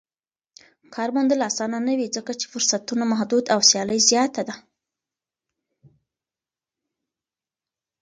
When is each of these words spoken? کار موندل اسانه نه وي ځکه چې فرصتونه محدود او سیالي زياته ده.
کار 0.93 1.09
موندل 1.15 1.39
اسانه 1.49 1.79
نه 1.87 1.93
وي 1.97 2.07
ځکه 2.15 2.31
چې 2.39 2.45
فرصتونه 2.51 3.03
محدود 3.11 3.45
او 3.53 3.59
سیالي 3.69 3.99
زياته 4.09 4.41
ده. 4.47 4.55